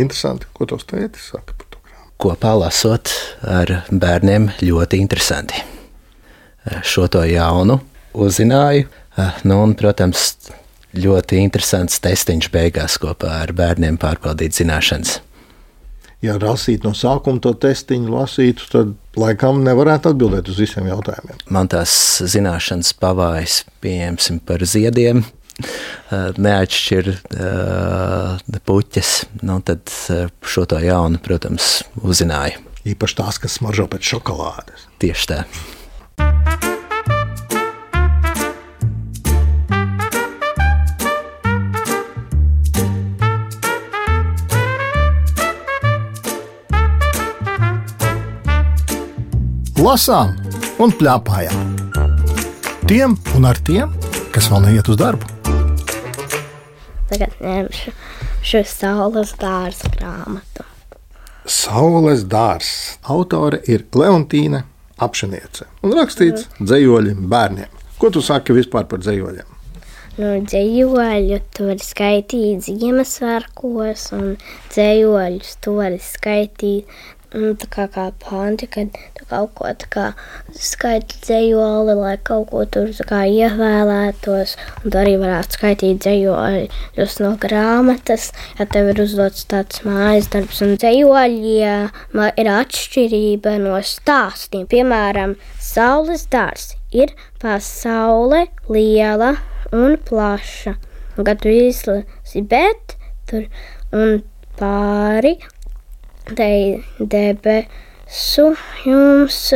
Interesanti, 0.01 0.49
ko 0.57 0.65
tos 0.65 0.87
tētis 0.89 1.29
saka 1.35 1.53
par 1.53 1.67
to 1.69 1.77
grāmatu. 1.83 2.17
kopā 2.23 2.55
lasot 2.57 3.13
ar 3.45 3.83
bērniem 3.91 4.49
ļoti 4.63 4.99
interesanti. 5.03 5.72
Eh, 6.65 6.79
Šo 6.83 7.07
to 7.07 7.23
jaunu 7.27 7.79
uzzināju. 8.13 8.87
Eh, 9.17 9.31
Nu, 9.43 9.61
un, 9.63 9.75
protams, 9.75 10.33
ļoti 10.93 11.39
interesants 11.41 11.99
testiņš 12.03 12.49
beigās 12.53 12.97
kopā 13.01 13.41
ar 13.43 13.53
bērniem 13.53 13.97
pārbaudīt 14.01 14.55
zināšanas. 14.57 15.19
Ja 16.23 16.37
lasītu 16.39 16.87
no 16.87 16.93
sākuma 16.95 17.41
to 17.43 17.51
testiņu, 17.59 18.07
lasītu, 18.13 18.67
tad 18.71 18.93
laikam 19.19 19.59
nevarētu 19.65 20.13
atbildēt 20.13 20.47
uz 20.53 20.61
visiem 20.63 20.87
jautājumiem. 20.87 21.41
Man 21.51 21.67
tās 21.67 21.91
zināšanas 22.23 22.93
pavājas, 22.95 23.63
pieņemsim, 23.83 24.39
par 24.47 24.63
ziediem. 24.63 25.25
eh, 25.59 26.31
Neatšķir 26.39 27.09
uh, 27.11 28.39
puķes, 28.65 29.11
nu, 29.43 29.59
tad 29.61 29.91
eh, 30.09 30.31
šo 30.41 30.63
to 30.65 30.79
jaunu, 30.81 31.19
protams, 31.21 31.83
uzzināju. 32.01 32.63
Īpaši 32.89 33.19
tās, 33.19 33.37
kas 33.43 33.59
smaržo 33.59 33.85
pēc 33.91 34.13
šokolādes. 34.15 34.87
Tieši 35.03 35.29
tā. 35.29 35.43
Lasām 49.83 50.29
un 50.79 50.93
plēpājām. 50.95 51.73
Tiem 52.87 53.17
un 53.35 53.47
ar 53.49 53.57
tiem, 53.67 53.91
kas 54.31 54.47
vēl 54.49 54.63
neiet 54.63 54.87
uz 54.87 54.95
darbu. 55.01 55.27
Tagad 57.09 57.33
ņemšu 57.43 57.91
šo 58.47 58.61
saules 58.69 59.33
dārza 59.41 59.91
grāmatu. 59.93 60.63
Saules 61.43 62.23
dārzs. 62.31 62.95
Autore 63.11 63.59
ir 63.67 63.83
Leontīna 63.91 64.63
Apšaniece 65.01 65.65
un 65.81 65.95
rakstīts 65.97 66.49
dzējoļi 66.61 67.15
bērniem. 67.31 67.81
Ko 67.97 68.11
tu 68.13 68.21
saki 68.21 68.53
vispār 68.53 68.85
par 68.89 69.01
dzējoļiem? 69.01 69.49
No 70.13 70.35
dzējoļu 70.45 71.39
tu 71.57 71.71
vari 71.71 71.81
skaitīt 71.81 72.67
Ziemassvētkos, 72.67 74.03
un 74.13 74.35
dzējoļus 74.69 75.55
tu 75.65 75.73
vari 75.79 75.97
skaitīt 76.03 76.91
nu, 77.33 77.53
tā 77.59 77.67
kā, 77.71 77.87
kā 77.91 78.07
panti, 78.21 78.67
kad 78.71 78.93
kaut 79.29 79.53
ko 79.57 79.69
tā 79.81 79.87
kā 79.93 80.05
skaiti 80.53 81.17
dzējoli, 81.23 81.95
lai 81.97 82.15
kaut 82.25 82.49
ko 82.51 82.63
tur 82.69 82.91
kā 83.09 83.23
ievēlētos, 83.29 84.55
un 84.83 84.93
tu 84.93 84.99
arī 84.99 85.15
varētu 85.21 85.57
skaitīt 85.57 86.01
dzējoļus 86.03 87.17
no 87.23 87.33
grāmatas, 87.41 88.29
ja 88.59 88.67
tev 88.69 88.91
ir 88.93 89.03
uzdots 89.05 89.47
tāds 89.49 89.81
mājas 89.87 90.29
darbs, 90.33 90.61
un 90.65 90.75
dzējoļiem 90.77 92.21
ir 92.43 92.51
atšķirība 92.57 93.57
no 93.63 93.79
stāstiem. 93.81 94.67
Piemēram, 94.69 95.37
saules 95.61 96.27
dārs 96.33 96.73
ir 96.93 97.15
pasaule 97.41 98.45
liela 98.69 99.35
un 99.73 99.97
plaša. 100.09 100.77
Un, 101.13 101.25
kad 101.27 101.43
tu 101.43 101.51
izlasi, 101.53 102.41
bet 102.41 102.95
tur 103.29 103.45
un 103.93 104.23
pāri 104.57 105.35
debesu 106.31 108.53
jums, 108.85 109.53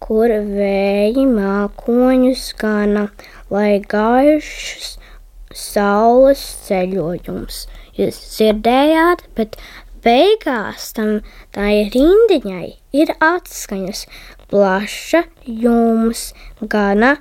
kur 0.00 0.28
vēji 0.28 1.26
mākoņus 1.28 2.54
gana, 2.60 3.08
lai 3.50 3.80
gaišs 3.80 4.96
saules 5.54 6.42
ceļojums. 6.66 7.66
Jūs 7.98 8.20
dzirdējāt, 8.36 9.26
bet 9.36 9.58
beigās 10.04 10.92
tam 10.96 11.20
tā 11.54 11.68
rindiņai 11.94 12.68
ir 12.96 13.12
atskaņas. 13.20 14.06
Plaša 14.50 15.24
jums, 15.46 16.30
gana 16.60 17.16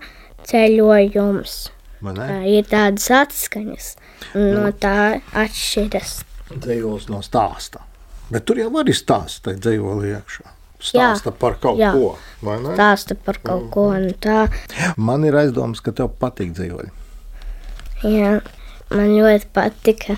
ceļojums. 0.50 1.58
Tā 2.00 2.40
ir 2.48 2.66
tādas 2.70 3.10
atskaņas, 3.12 3.92
no 4.34 4.72
tā 4.72 5.20
atšķiras. 5.36 6.24
Dzējols 6.56 7.10
no 7.12 7.20
stāsta. 7.26 7.84
Bet 8.30 8.46
tur 8.46 8.62
jau 8.62 8.70
arī 8.82 8.94
stāsta 8.94 9.56
dzējoli 9.58 10.14
iekšā. 10.16 10.56
Stāsta 10.80 11.34
par 11.36 11.58
kaut 11.60 11.80
jā. 11.80 11.92
ko. 11.92 12.14
Stāsta 12.40 13.18
par 13.20 13.40
kaut 13.44 13.68
ko 13.74 13.90
un 13.92 14.14
tā. 14.24 14.46
Man 14.96 15.26
ir 15.28 15.36
aizdoms, 15.36 15.82
ka 15.84 15.92
tev 15.96 16.14
patīk 16.22 16.54
dzējoļi. 16.56 16.94
Jā, 18.08 18.38
man 18.94 19.10
ļoti 19.12 19.50
patika 19.52 20.16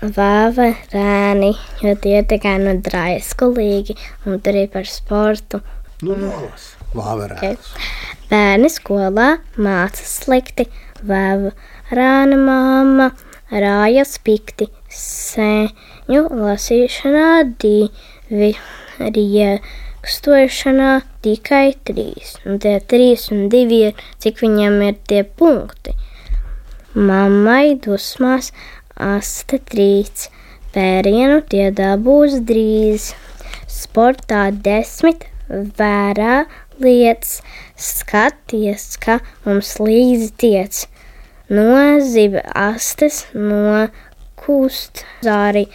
vāva 0.00 0.68
rēni, 0.92 1.50
jo 1.82 1.96
tie 2.00 2.20
ir 2.20 2.28
tikai 2.30 2.54
no 2.62 2.76
draiskulīgi 2.78 3.96
un 4.30 4.38
tur 4.44 4.60
ir 4.62 4.70
par 4.70 4.86
sportu. 4.86 5.58
Nu, 6.06 6.14
nolas. 6.14 6.70
Vāverēs. 6.94 7.74
Bērni 8.30 8.70
skolā 8.70 9.40
māca 9.58 10.06
slikti, 10.06 10.68
vēva 11.06 11.50
rāna 11.94 12.38
māma, 12.38 13.10
rājas 13.50 14.16
pikti, 14.22 14.70
sēņu 16.10 16.26
lasīšanā 16.42 17.54
divi, 17.62 18.50
riekstošanā 18.98 20.88
tikai 21.22 21.74
trīs. 21.86 22.32
Un 22.44 22.58
tie 22.58 22.80
trīs 22.82 23.30
un 23.30 23.48
divi 23.48 23.78
ir, 23.88 23.94
cik 24.18 24.42
viņam 24.42 24.82
ir 24.88 24.96
tie 25.06 25.22
punkti. 25.22 25.94
Mammai 26.94 27.78
dusmās 27.78 28.50
aste 28.98 29.60
trīc, 29.70 30.26
pērienu 30.74 31.44
tie 31.46 31.70
dabūs 31.70 32.40
drīz. 32.42 33.14
Sportā 33.70 34.50
desmit 34.50 35.28
vērā 35.48 36.46
lietas, 36.82 37.38
skaties, 37.78 38.96
ka 38.98 39.20
mums 39.44 39.76
līdzi 39.78 40.32
tiec. 40.42 40.82
Nozīme 41.50 42.42
astes, 42.50 43.28
nokūst 43.34 45.04
zāri, 45.22 45.68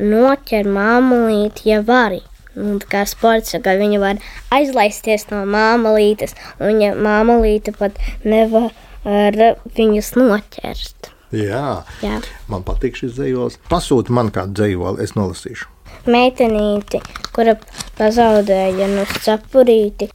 noķer 0.00 0.68
māmulīti, 0.68 1.70
ja 1.70 1.80
vari. 1.86 2.22
Un 2.58 2.80
tā 2.82 2.88
kā 2.90 3.04
sports, 3.06 3.54
ka 3.62 3.76
viņi 3.78 4.00
var 4.02 4.18
aizlaisties 4.52 5.28
no 5.30 5.44
māmalītes, 5.46 6.34
un 6.58 6.80
ja 6.82 6.94
māmalīte 6.98 7.72
pat 7.76 8.00
nevar 8.26 8.72
viņus 9.04 10.14
noķert. 10.18 11.12
Jā. 11.30 11.84
Jā. 12.02 12.16
Man 12.50 12.64
patīk 12.66 12.98
šis 12.98 13.14
dzējos. 13.14 13.60
Pasūti 13.70 14.10
man 14.10 14.32
kādu 14.34 14.58
dzējoli, 14.58 15.04
es 15.04 15.14
nolasīšu. 15.14 15.68
meitenīti, 16.10 17.00
kura 17.36 17.54
pazaudēja 17.98 18.88
no 18.90 19.04
cepurīti. 19.20 20.10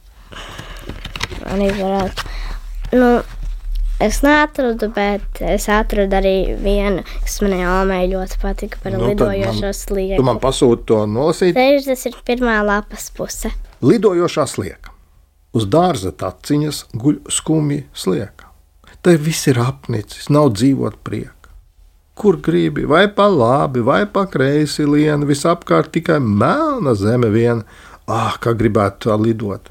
Arī 1.46 1.70
varētu. 1.78 2.26
Nu, 2.96 3.10
es 4.00 4.20
neatradu, 4.24 4.88
bet 4.94 5.40
es 5.40 5.68
atradu 5.72 6.18
arī 6.18 6.34
vienu, 6.60 7.04
kas 7.22 7.38
manai 7.44 7.62
Almai 7.66 8.02
ļoti 8.10 8.40
patika 8.42 8.80
par 8.82 8.96
Nu, 8.96 9.06
lidojošo 9.10 9.72
slieku. 9.76 10.18
Tu 10.20 10.26
man 10.26 10.40
pasūti 10.42 10.86
to 10.90 11.04
nolasīt. 11.10 11.56
61. 11.56 12.44
lapas 12.66 13.08
puse. 13.16 13.52
Lidojošā 13.84 14.46
slieka. 14.50 14.92
Uz 15.56 15.64
dārza 15.72 16.12
taciņas 16.12 16.82
guļ 16.96 17.22
skumji 17.32 17.86
slieka. 17.96 18.50
Te 19.02 19.14
viss 19.20 19.48
ir 19.48 19.60
apnicis, 19.62 20.28
nav 20.34 20.50
dzīvot 20.56 20.98
prieka. 21.06 21.32
Kur 22.16 22.40
gribi, 22.40 22.86
vai 22.88 23.06
pa 23.12 23.28
labi, 23.28 23.82
vai 23.84 24.04
pa 24.08 24.24
kreisi 24.26 24.86
liena, 24.88 25.28
visapkārt 25.28 25.92
tikai 25.94 26.16
melna 26.20 26.96
zeme 26.96 27.28
viena. 27.32 27.64
Ah, 28.08 28.36
kā 28.40 28.54
gribētu 28.56 29.08
tā 29.10 29.16
lidot! 29.20 29.68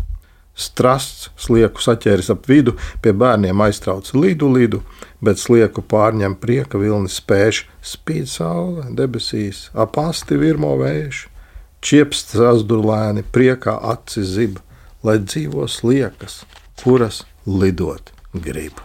Strasts 0.56 1.30
slieku 1.36 1.84
saķēris 1.84 2.32
ap 2.32 2.48
vidu, 2.48 2.78
pie 3.04 3.12
bērniem 3.12 3.60
aiztrauc 3.66 4.14
lidu, 4.16 4.48
lidu, 4.56 4.82
bet 5.20 5.42
slieku 5.42 5.84
pārņem 5.84 6.38
prieka 6.40 6.80
vilni 6.80 7.12
spēš, 7.12 7.66
spīd 7.84 8.30
saule, 8.32 8.88
debesīs, 8.96 9.70
ap 9.76 10.00
asti 10.00 10.40
virmo 10.40 10.72
vējš. 10.80 11.26
Čiepsts 11.86 12.40
azdurlēni, 12.40 13.26
priekā 13.36 13.76
acis 13.92 14.32
zib, 14.38 14.60
lai 15.06 15.20
dzīvo 15.22 15.68
sliekas, 15.70 16.44
kuras 16.82 17.24
lidot 17.46 18.14
grib. 18.34 18.80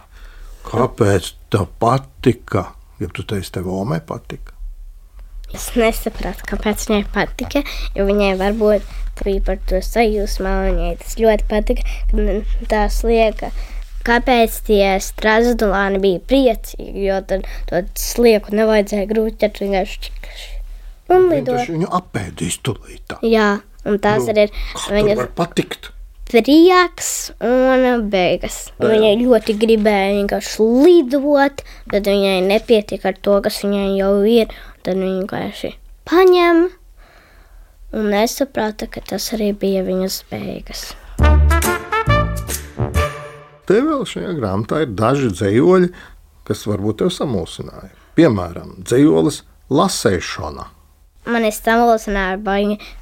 Kāpēc 0.67 1.33
tev 1.49 1.69
patika? 1.81 2.67
Ja 3.01 3.09
tu 3.09 3.23
teici, 3.25 3.55
tev 3.55 3.71
omē 3.73 4.03
patika. 4.05 4.53
Es 5.55 5.67
nesapratu, 5.75 6.45
kāpēc 6.47 6.87
viņai 6.87 7.03
patika, 7.11 7.63
jo 7.97 8.07
viņai 8.07 8.31
varbūt 8.39 8.87
bija 9.21 9.43
par 9.45 9.59
to 9.69 9.81
sajūsmā. 9.83 10.55
Viņai 10.69 10.95
tas 11.01 11.17
ļoti 11.19 11.47
patika, 11.51 11.85
ka 12.11 12.71
tā 12.71 12.85
slieka. 12.93 13.51
Kāpēc 14.07 14.55
tie 14.65 14.95
strazdulāni 15.03 16.01
bija 16.01 16.23
priecīgi? 16.25 17.05
Jo 17.05 17.19
tad 17.27 17.45
to 17.69 17.83
slieku 17.99 18.55
nevajadzēja 18.57 19.09
grūti 19.11 19.43
ķert 19.43 19.61
vienkārši. 19.61 20.13
Un 21.11 21.27
lidot. 21.29 21.67
viņu 21.67 21.89
apēdīs 21.99 22.61
tūlīt. 22.65 23.17
Jā, 23.27 23.59
un 23.85 23.99
tās 24.01 24.23
Nu, 24.25 24.31
arī 24.31 24.47
ir 24.47 24.53
viņas 24.95 25.25
patikt? 25.35 25.91
prieks 26.31 27.31
un 27.43 28.07
beigas. 28.11 28.71
Viņai 28.79 29.17
ļoti 29.19 29.55
gribēja 29.59 30.13
vienkārši 30.15 30.67
lidot, 30.85 31.63
bet 31.91 32.07
viņai 32.07 32.37
nepietika 32.47 33.11
ar 33.11 33.17
to, 33.19 33.39
kas 33.43 33.61
viņai 33.65 33.97
jau 33.99 34.13
ir. 34.23 34.53
Tad 34.81 34.97
viņa 34.97 35.19
vienkārši 35.19 35.69
paņem 36.09 36.63
un 37.93 38.07
nesaprata, 38.09 38.87
ka 38.89 39.03
tas 39.11 39.27
arī 39.35 39.51
bija 39.53 39.83
viņas 39.85 40.17
beigas. 40.31 40.83
Te 43.69 43.77
vēl 43.85 44.01
šajā 44.09 44.33
grāmatā 44.39 44.81
ir 44.83 44.95
daži 44.97 45.29
dzējoļi, 45.35 45.91
kas 46.47 46.65
varbūt 46.67 47.03
tev 47.03 47.11
samulsināja. 47.13 47.91
Piemēram, 48.17 48.79
dzējolis 48.81 49.43
lasēšana. 49.71 50.65
Man 51.31 51.45
ir 51.45 51.53
samulsināja 51.53 52.39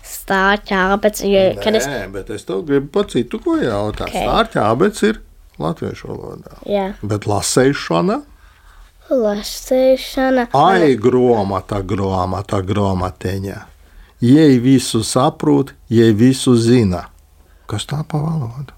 stāķā, 0.05 0.81
bet, 0.99 1.21
jo, 1.23 1.45
kad 1.63 1.77
es, 1.79 1.87
Nē, 1.87 2.01
bet 2.11 2.29
es 2.35 2.43
tev 2.45 2.65
gribu 2.67 2.91
pa 2.97 3.05
citu 3.07 3.39
ko 3.39 3.55
jautāt. 3.55 4.09
Ok. 4.09 4.17
Okay. 4.17 4.27
Stārķābets 4.27 5.05
ir 5.07 5.21
latviešu 5.59 6.11
valodā. 6.11 6.59
jā, 6.67 6.89
Bet 7.01 7.29
lasēšana 7.29 8.19
lasēšana. 9.09 10.47
Ai, 10.55 10.95
grāmata, 11.01 11.81
grāmata, 11.85 12.61
grāmatiņa. 12.65 13.59
Jei 14.21 14.57
visu 14.59 15.01
saprot, 15.07 15.73
jei 15.89 16.11
visu 16.13 16.55
zina. 16.59 17.05
Kas 17.69 17.85
tā 17.87 18.01
pa 18.07 18.19
valodu? 18.19 18.73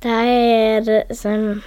Tā 0.00 0.20
ir 0.30 0.88
zem 1.12 1.60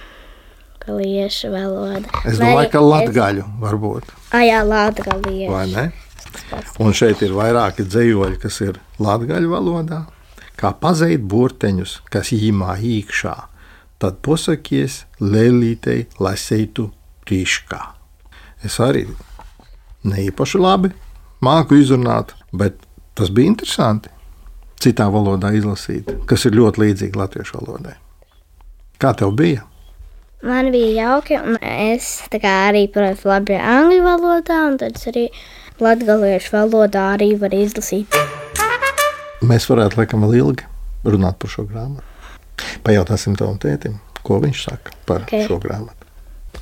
galiešu 0.82 1.50
valoda. 1.52 2.08
Es 2.24 2.38
Vai 2.40 2.46
domāju, 2.48 2.58
arī 2.62 2.70
ka 2.72 2.80
latgaļu 2.80 3.44
varbūt, 3.60 4.08
Ah, 4.32 4.40
jā, 4.42 4.62
latgaliešu. 4.66 5.52
vai 5.52 5.66
ne? 5.70 5.92
Un 6.80 6.92
šeit 6.96 7.20
ir 7.22 7.30
vairāki 7.36 7.84
dzējoļi, 7.86 8.40
kas 8.40 8.60
ir 8.64 8.80
latgaļu 8.98 9.50
valodā. 9.52 10.06
Kā 10.56 10.72
pazeit 10.72 11.20
burteņus, 11.20 12.00
kas 12.10 12.32
īmā 12.32 12.78
īkšā, 12.80 13.34
tad 13.98 14.18
pasakies 14.24 15.04
lēlītei 15.20 16.06
laseitu 16.18 16.90
tīškā. 17.28 17.80
Es 18.66 18.78
arī 18.82 19.06
neīpaši 20.06 20.60
labi 20.62 20.92
māku 21.42 21.78
izrunāt, 21.80 22.36
bet 22.52 22.78
tas 23.18 23.30
bija 23.34 23.52
interesanti. 23.52 24.12
Citā 24.82 25.06
valodā 25.14 25.52
izlasīt, 25.54 26.08
kas 26.26 26.46
ir 26.48 26.56
ļoti 26.58 26.82
līdzīga 26.82 27.20
latviešu 27.20 27.60
valodai. 27.60 27.94
Kā 28.98 29.12
tev 29.18 29.36
bija? 29.38 29.62
Man 30.42 30.72
bija 30.74 31.04
jauki, 31.06 31.36
un 31.38 31.58
es 31.62 32.16
arī 32.34 32.88
protu 32.90 33.30
labi 33.30 33.54
angļu 33.54 34.00
valodā, 34.02 34.56
un 34.66 34.78
tad 34.80 34.98
es 34.98 35.06
arī 35.06 35.28
latgaliešu 35.78 36.56
valodā 36.56 37.12
arī 37.14 37.28
varu 37.38 37.62
izlasīt. 37.62 38.18
Mēs 39.46 39.68
varētu 39.70 40.00
laikam 40.00 40.26
vēl 40.26 40.34
ilgi 40.40 40.66
runāt 41.06 41.38
par 41.38 41.50
šo 41.50 41.66
grāmatu. 41.66 42.02
Pajautāsim 42.82 43.38
tavam 43.38 43.58
tētim, 43.62 44.00
ko 44.26 44.42
viņš 44.42 44.64
saka 44.66 44.94
par 45.06 45.22
Ok. 45.22 45.30
okay. 45.30 45.46
šo 45.46 45.62
grāmatu. 45.62 46.01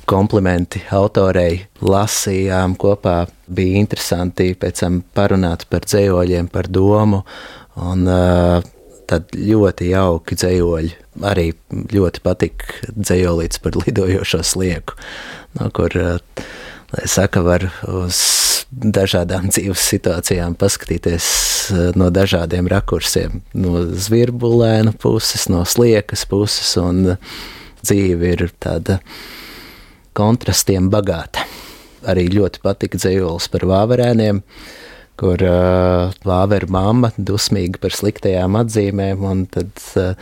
Komplimenti 0.09 0.83
autorei 0.95 1.65
lasījām 1.81 2.75
kopā. 2.79 3.25
Bija 3.51 3.81
interesanti 3.81 4.53
pēc 4.59 4.83
tam 4.83 5.01
parunāt 5.15 5.67
par 5.71 5.87
dzējoļiem, 5.87 6.51
par 6.51 6.69
domu. 6.71 7.23
Un, 7.81 8.07
uh, 8.07 8.71
tad 9.11 9.35
ļoti 9.35 9.91
jauki 9.91 10.37
dzējoļi. 10.39 10.97
Arī 11.27 11.49
ļoti 11.91 12.23
patika 12.23 12.91
dzējolīts 12.95 13.59
par 13.63 13.75
lidojošo 13.81 14.41
slieku, 14.47 14.95
no 15.59 15.67
kur 15.75 15.95
uh, 15.99 16.43
lai 16.95 17.07
saka, 17.11 17.43
var 17.43 17.67
uz 17.91 18.21
dažādām 18.71 19.49
dzīves 19.51 19.83
situācijām 19.93 20.55
paskatīties 20.59 21.25
uh, 21.73 21.81
no 21.99 22.07
dažādiem 22.13 22.69
rakursiem. 22.71 23.41
No 23.53 23.83
zvirbulēna 23.91 24.95
puses, 25.01 25.49
no 25.51 25.65
sliekas 25.67 26.23
puses, 26.29 26.71
un 26.79 27.17
uh, 27.17 27.35
dzīve 27.83 28.35
ir 28.35 28.47
tāda 28.63 29.01
kontrastiem 30.17 30.89
bagāta. 30.93 31.45
Arī 32.09 32.27
ļoti 32.33 32.63
patika 32.63 32.97
dzējolis 32.97 33.49
par 33.53 33.67
vāverēniem, 33.69 34.41
kur 35.21 35.43
uh, 35.45 36.15
vāveru 36.25 36.71
mamma 36.73 37.11
dusmīga 37.17 37.81
par 37.81 37.93
sliktajām 37.93 38.57
atzīmēm, 38.63 39.21
un 39.27 39.45
tad 39.53 39.83
uh, 40.01 40.15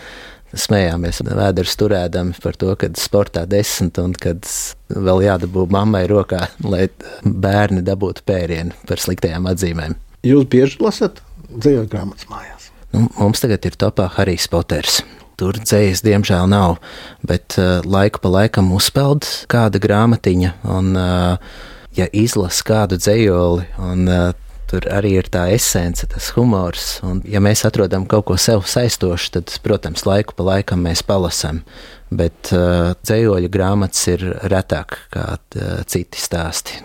smējāmies 0.57 1.21
vēders 1.27 1.77
turēdami 1.79 2.35
par 2.43 2.57
to, 2.59 2.73
kad 2.79 2.99
sportā 2.99 3.45
desmit, 3.49 3.99
un 4.01 4.15
kad 4.17 4.43
vēl 4.89 5.23
jādabū 5.27 5.67
mammai 5.71 6.03
rokā, 6.09 6.47
lai 6.65 6.87
bērni 7.23 7.85
dabūtu 7.85 8.25
pērienu 8.27 8.75
par 8.89 9.01
sliktajām 9.01 9.47
atzīmēm. 9.51 9.95
Jūs 10.27 10.49
bieži 10.51 10.81
lasat 10.83 11.21
dzīslu 11.49 11.87
grāmatas 11.91 12.27
mājās. 12.31 12.69
Nu, 12.93 13.05
mums 13.19 13.41
tagad 13.43 13.65
ir 13.69 13.77
topā 13.79 14.09
Harijs 14.17 14.49
Poters. 14.51 14.99
Tur 15.39 15.55
dzējas, 15.55 16.01
diemžēl, 16.03 16.49
nav, 16.51 16.81
bet 17.23 17.55
uh, 17.55 17.79
laiku 17.87 18.19
pa 18.19 18.31
laikam 18.33 18.73
uzpeld 18.75 19.23
kāda 19.47 19.79
grāmatiņa, 19.79 20.49
un, 20.67 20.89
uh, 20.99 21.61
ja 21.95 22.07
izlasa 22.11 22.65
kādu 22.67 22.97
dzējoli, 22.99 23.69
un 23.79 24.03
uh, 24.11 24.25
tur 24.67 24.89
arī 24.91 25.13
ir 25.21 25.29
tā 25.31 25.45
esence, 25.55 26.09
tas 26.11 26.27
humors, 26.35 26.97
un 27.07 27.23
ja 27.23 27.39
mēs 27.39 27.63
atrodam 27.69 28.03
kaut 28.03 28.27
ko 28.27 28.35
sev 28.35 28.67
saistošu, 28.67 29.31
tad, 29.37 29.55
protams, 29.63 30.03
laiku 30.09 30.35
pa 30.35 30.49
laikam 30.49 30.83
mēs 30.83 31.05
palasam, 31.07 31.63
bet 32.11 32.51
uh, 32.51 32.91
dzējoļu 32.99 33.53
grāmatas 33.55 34.03
ir 34.11 34.27
retāk 34.51 34.99
kā 35.15 35.25
uh, 35.39 35.81
citi 35.87 36.19
stāsti. 36.19 36.83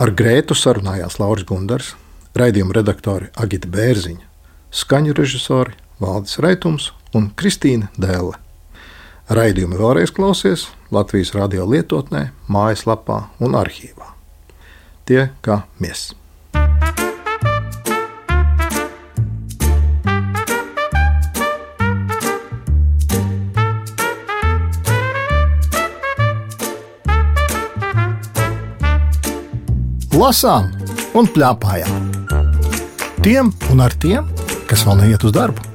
Ar 0.00 0.14
Grētu 0.16 0.54
sarunājās 0.54 1.18
Lauris 1.18 1.50
Gundars, 1.50 1.96
raidījuma 2.38 2.78
redaktori 2.78 3.34
Agita 3.34 3.66
Bērziņa, 3.66 4.28
skaņu 4.70 5.18
režisori 5.18 5.89
Valdis 6.00 6.38
Raitums 6.40 6.92
un 7.12 7.28
Kristīna 7.36 7.90
Dēle. 8.00 8.38
Raidījumu 9.30 9.76
vēlreiz 9.76 10.12
klausies 10.16 10.70
Latvijas 10.90 11.34
radio 11.36 11.66
lietotnē, 11.68 12.30
mājaslapā 12.48 13.26
un 13.44 13.54
arhīvā. 13.60 14.08
Tie 15.04 15.28
kā 15.44 15.60
mēs. 15.76 16.14
Lasām 30.16 30.72
un 31.16 31.28
plēpājām. 31.28 32.12
Tiem 33.24 33.52
un 33.72 33.84
ar 33.84 33.92
tiem, 34.00 34.28
kas 34.68 34.88
vēl 34.88 35.04
neiet 35.04 35.24
uz 35.28 35.36
darbu. 35.36 35.69